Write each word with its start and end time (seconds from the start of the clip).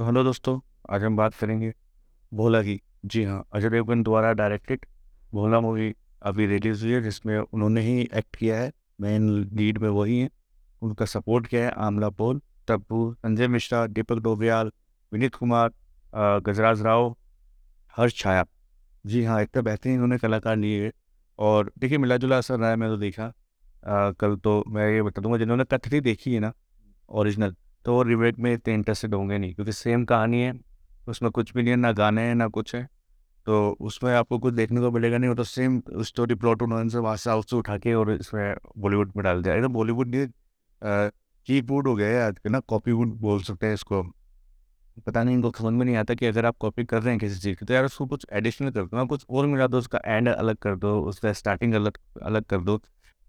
तो 0.00 0.04
हेलो 0.04 0.22
दोस्तों 0.24 0.58
आज 0.90 1.02
हम 1.04 1.16
बात 1.16 1.34
करेंगे 1.34 1.72
भोला 2.32 2.60
की। 2.62 2.78
जी 3.06 3.24
हाँ 3.24 3.42
अजय 3.52 3.70
देवगन 3.70 4.02
द्वारा 4.02 4.32
डायरेक्टेड 4.32 4.86
भोला 5.32 5.60
मूवी 5.60 5.92
अभी 6.22 6.46
रिलीज़ 6.46 6.84
हुई 6.84 6.92
है 6.92 7.00
जिसमें 7.02 7.36
उन्होंने 7.38 7.80
ही 7.80 8.00
एक्ट 8.02 8.36
किया 8.36 8.60
है। 8.60 8.72
मेन 9.00 9.28
लीड 9.52 9.78
में 9.78 9.88
वही 9.88 10.18
हैं। 10.18 10.30
उनका 10.82 11.04
सपोर्ट 11.04 11.46
किया 11.46 11.64
है 11.64 11.72
आमला 11.78 12.08
पोल 12.10 12.40
टप्पू 12.68 13.12
संजय 13.14 13.48
मिश्रा 13.48 13.86
दीपक 13.88 14.18
डोबरियाल 14.18 14.72
विनीत 15.12 15.34
कुमार 15.34 15.70
गजराज 16.46 16.82
राव 16.82 17.14
हर्ष 17.94 18.16
छाया। 18.16 18.46
जी 19.04 19.24
हाँ 19.24 19.42
इतना 19.42 19.62
बेहतरीन 19.62 19.94
उन्होंने 19.94 20.18
कलाकार 20.18 20.56
लिए 20.56 20.92
और 21.38 21.72
देखिए 21.78 21.98
मिला 21.98 22.16
जुला 22.16 22.38
असर 22.38 22.58
रहा 22.58 22.70
है 22.70 22.76
मैं 22.76 22.88
तो 22.88 22.96
देखा। 22.96 23.32
आ, 23.86 24.10
कल 24.12 24.36
तो 24.36 24.62
मैं 24.68 24.92
ये 24.92 25.02
बता 25.02 25.22
दूँगा 25.22 25.38
जिन्होंने 25.38 25.64
कथरी 25.70 26.00
देखी 26.02 26.34
है 26.34 26.40
ना 26.40 26.52
ओरिजिनल 27.08 27.54
तो 27.84 27.94
वो 27.94 28.02
रिमेक 28.02 28.38
में 28.38 28.52
इतने 28.52 28.74
इंटरेस्टेड 28.74 29.14
होंगे 29.14 29.38
नहीं, 29.38 29.54
क्योंकि 29.54 29.72
सेम 29.72 30.04
कहानी 30.04 30.40
है, 30.42 30.52
उसमें 31.08 31.30
कुछ 31.32 31.52
भी 31.54 31.62
नहीं 31.62 31.70
है, 31.70 31.76
ना 31.76 31.92
गाने 31.94 32.22
हैं, 32.22 32.34
ना 32.34 32.48
कुछ 32.48 32.74
है। 32.74 32.88
तो 33.46 33.70
उसमें 33.80 34.12
आपको 34.14 34.38
कुछ 34.38 34.54
देखने 34.54 34.80
को 34.80 34.90
मिलेगा 34.90 35.18
नहीं, 35.18 35.28
वो 35.28 35.34
तो 35.34 35.44
सेम 35.44 35.80
स्टोरी 36.02 36.34
प्लॉट 36.34 36.62
उन्होंने 36.62 36.90
से 36.90 37.16
साउथ 37.18 37.42
से 37.42 37.56
उठा 37.56 37.76
के 37.78 37.94
और 37.94 38.12
इसमें 38.12 38.54
बॉलीवुड 38.78 39.12
में 39.16 39.24
डाल 39.24 39.42
दिया। 39.42 39.54
एकदम 39.54 39.72
बॉलीवुड 39.72 40.14
नहीं 40.14 41.10
कीवुड 41.48 41.88
हो 41.88 41.94
गया 41.94 42.08
है 42.08 42.22
आज 42.22 42.38
के 42.38 42.48
ना 42.48 42.58
कॉपी 42.60 42.92
वुड 42.92 43.14
बोल 43.20 43.42
सकते 43.42 43.66
हैं 43.66 43.74
इसको 43.74 44.02
पता 45.06 45.22
नहीं, 45.22 45.34
इनको 45.34 45.50
समझ 45.58 45.72
में 45.72 45.84
नहीं 45.84 45.96
आता 45.96 46.14
कि 46.14 46.26
अगर 46.26 46.46
आप 46.46 46.56
कॉपी 46.60 46.84
कर 46.84 47.02
रहे 47.02 47.10
हैं 47.10 47.18
किसी 47.20 47.40
चीज़ 47.40 47.56
की 47.58 47.66
तो 47.66 47.74
यार 47.74 47.84
उसको 47.84 48.06
कुछ 48.06 48.26
एडिशनल 48.32 48.70
कर 48.70 48.82
दो 48.82 48.96
ना 48.96 49.04
कुछ 49.04 49.24
और 49.30 49.46
मिला 49.46 49.66
दो, 49.66 49.78
उसका 49.78 50.00
एंड 50.06 50.28
अलग 50.28 50.56
कर 50.56 50.76
दो, 50.76 51.00
उसका 51.00 51.32
स्टार्टिंग 51.32 51.74
अलग 51.74 51.98
अलग 52.22 52.44
कर 52.44 52.60
दो 52.60 52.80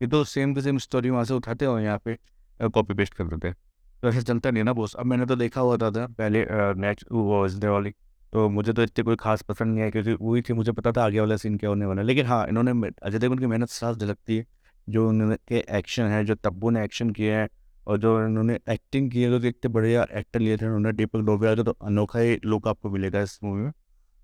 ये 0.00 0.08
तो 0.08 0.22
सेम 0.26 0.54
टू 0.54 0.60
सेम 0.60 0.78
स्टोरी 0.78 1.10
वहाँ 1.10 1.24
से 1.24 1.34
उठाते 1.34 1.64
हो 1.64 1.78
यहाँ 1.80 1.98
पे 2.04 2.18
कॉपी 2.60 2.94
पेस्ट 2.94 3.14
कर 3.14 3.24
देते 3.26 3.48
हैं। 3.48 3.56
तो 4.02 4.08
ऐसा 4.08 4.20
चलता 4.22 4.50
नहीं 4.50 4.64
ना 4.64 4.72
बोस 4.72 4.94
अब 4.94 5.06
मैंने 5.06 5.26
तो 5.26 5.36
देखा 5.36 5.60
हुआ 5.60 5.76
था, 5.76 5.90
था 5.90 6.06
पहले 6.08 6.44
नेक्स्ट 6.80 7.06
वो 7.12 7.46
वाली 7.72 7.90
तो 8.32 8.48
मुझे 8.48 8.72
तो 8.72 8.82
इतने 8.82 9.02
कोई 9.04 9.16
खास 9.16 9.42
पसंद 9.42 9.74
नहीं 9.74 9.84
है 9.84 9.90
क्योंकि 9.90 10.12
वही 10.20 10.42
थी 10.42 10.52
मुझे 10.52 10.72
पता 10.72 10.92
था 10.92 11.04
आगे 11.04 11.20
वाला 11.20 11.36
सीन 11.36 11.56
क्या 11.58 11.70
होने 11.70 11.86
वाला 11.86 12.00
है। 12.00 12.06
लेकिन 12.06 12.26
हाँ 12.26 12.46
इन्होंने 12.48 12.90
अजय 13.02 13.18
देवगन 13.18 13.38
की 13.38 13.46
मेहनत 13.46 13.68
साफ़ 13.70 13.96
झलकती 13.96 14.36
है 14.36 14.44
जो 14.88 15.08
उन्होंने 15.08 15.36
एक्शन 15.78 16.06
है 16.06 16.24
जो 16.24 16.34
तब्बू 16.34 16.70
ने 16.70 16.84
एक्शन 16.84 17.10
किया 17.10 17.38
है 17.40 17.48
और 17.86 17.98
जो 17.98 18.18
इन्होंने 18.26 18.58
एक्टिंग 18.70 19.10
की 19.10 19.22
है 19.22 19.40
तो 19.40 19.46
इतने 19.48 19.68
बढ़िया 19.72 20.06
एक्टर 20.18 20.40
लिए 20.40 20.56
थे 20.56 20.66
उन्होंने 20.66 20.92
दीपक 20.92 21.20
डोबिया 21.26 21.54
तो 21.56 21.70
अनोखा 21.72 22.18
ही 22.18 22.38
लुक 22.44 22.68
आपको 22.68 22.90
मिलेगा 22.90 23.20
इस 23.22 23.38
मूवी 23.44 23.62
में। 23.62 23.72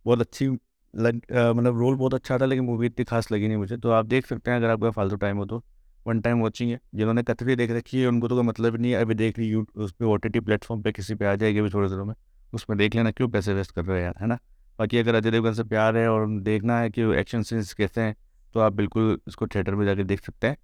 बहुत 0.06 0.20
अच्छी 0.20 0.46
लग 0.94 1.16
मतलब 1.56 1.78
रोल 1.80 1.96
बहुत 1.96 2.14
अच्छा 2.14 2.38
था 2.38 2.44
लेकिन 2.46 2.64
मूवी 2.64 2.86
इतनी 2.86 3.04
खास 3.04 3.30
लगी 3.32 3.48
नहीं 3.48 3.56
मुझे। 3.58 3.76
तो 3.76 3.90
आप 3.90 4.06
देख 4.06 4.26
सकते 4.26 4.50
हैं 4.50 4.58
अगर 4.58 4.70
आपका 4.70 4.90
फालतू 4.90 5.16
टाइम 5.16 5.36
हो 5.38 5.44
तो। 5.46 5.62
वन 6.06 6.20
टाइम 6.20 6.40
वॉचिंग 6.40 6.70
है, 6.70 6.78
जिन्होंने 6.94 7.22
कतरी 7.22 7.56
देख 7.56 7.70
रखी 7.70 8.00
है, 8.00 8.06
उनको 8.06 8.28
तो 8.28 8.34
कोई 8.36 8.44
मतलब 8.44 8.76
नहीं 8.76 8.92
है। 8.92 9.00
अभी 9.00 9.14
देख 9.14 9.38
रही 9.38 9.48
यू 9.48 9.66
उस 9.76 9.92
पर 9.92 10.04
ओ 10.04 10.16
टी 10.16 10.28
टी 10.28 10.40
प्लेटफॉर्म 10.40 10.82
पर 10.82 10.92
किसी 10.92 11.14
पे 11.14 11.26
आ 11.26 11.34
जाएगी 11.34 11.58
अभी 11.58 11.70
थोड़े 11.70 11.88
दिनों 11.88 12.04
में, 12.04 12.14
उसमें 12.52 12.76
देख 12.78 12.94
लेना 12.94 13.10
क्यों 13.12 13.28
पैसे 13.28 13.54
वेस्ट 13.54 13.72
कर 13.72 13.84
रहे 13.84 13.98
हैं 13.98 14.04
यार, 14.04 14.14
है 14.20 14.26
ना? 14.26 14.38
बाकी 14.78 14.98
अगर 14.98 15.14
अजय 15.14 15.30
देवगन 15.30 15.52
से 15.52 15.64
प्यार 15.64 15.96
है 15.96 16.08
और 16.08 16.26
देखना 16.42 16.78
है 16.78 16.90
कि 16.90 17.02
एक्शन 17.14 17.42
सीन्स 17.42 17.72
कैसे 17.74 18.00
हैं 18.00 18.14
तो 18.54 18.60
आप 18.60 18.72
बिल्कुल 18.72 19.18
इसको 19.28 19.46
थिएटर 19.46 19.74
में 19.74 19.84
जाके 19.86 20.04
देख 20.04 20.20
सकते 20.20 20.46
हैं। 20.46 20.56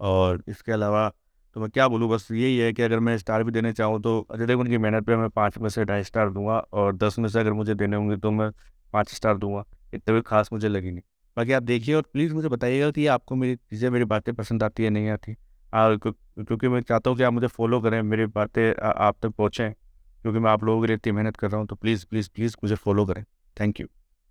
और 0.00 0.42
इसके 0.48 0.72
अलावा 0.72 1.08
तो 1.56 1.60
मैं 1.60 1.68
क्या 1.70 1.86
बोलूँ, 1.88 2.08
बस 2.10 2.28
यही 2.32 2.56
है 2.58 2.72
कि 2.72 2.82
अगर 2.82 3.00
मैं 3.00 3.16
स्टार 3.18 3.42
भी 3.44 3.52
देने 3.52 3.72
चाहूँ 3.72 4.00
तो 4.02 4.20
अजय 4.30 4.46
देवगन 4.46 4.68
की 4.68 4.78
मेहनत 4.78 5.06
पे 5.06 5.16
मैं 5.16 5.28
पाँच 5.30 5.58
में 5.58 5.68
से 5.68 5.84
ढाई 5.84 6.02
स्टार 6.04 6.30
दूँगा 6.30 6.58
और 6.72 6.96
दस 6.96 7.18
में 7.18 7.28
से 7.28 7.40
अगर 7.40 7.52
मुझे 7.52 7.74
देने 7.74 7.96
होंगे 7.96 8.16
तो 8.16 8.30
मैं 8.30 8.50
पाँच 8.92 9.14
स्टार 9.14 9.38
दूँगा, 9.38 9.64
इतने 9.94 10.14
भी 10.14 10.20
खास 10.22 10.48
मुझे 10.52 10.68
लगी 10.68 10.90
नहीं। 10.90 11.02
बाकी 11.36 11.52
आप 11.52 11.62
देखिए 11.62 11.94
और 11.94 12.02
प्लीज़ 12.12 12.34
मुझे 12.34 12.48
बताइएगा 12.48 12.90
कि 12.90 13.06
आपको 13.08 13.34
मेरी 13.36 13.56
चीज़ें, 13.56 13.88
मेरी 13.90 14.04
बातें 14.06 14.34
पसंद 14.34 14.62
आती 14.62 14.84
है 14.84 14.90
नहीं 14.90 15.08
आती। 15.10 15.36
और 15.72 15.96
क्योंकि 15.98 16.68
मैं 16.68 16.80
चाहता 16.82 17.10
हूँ 17.10 17.16
कि 17.18 17.22
आप 17.22 17.32
मुझे 17.32 17.46
फॉलो 17.48 17.80
करें, 17.80 18.00
मेरी 18.02 18.26
बातें 18.28 18.72
आप 18.84 19.16
तक 19.22 19.28
पहुँचें, 19.28 19.72
क्योंकि 19.72 20.38
मैं 20.38 20.50
आप 20.50 20.64
लोगों 20.64 20.80
के 20.80 20.86
लिए 20.86 20.96
इतनी 20.96 21.12
मेहनत 21.12 21.36
कर 21.36 21.50
रहा 21.50 21.58
हूँ 21.58 21.66
तो 21.66 21.76
प्लीज़ 21.76 22.06
प्लीज़ 22.06 22.30
प्लीज़ 22.34 22.56
मुझे 22.64 22.74
फॉलो 22.76 23.06
करें। 23.06 23.24
Thank 23.56 23.80
you 23.80 23.86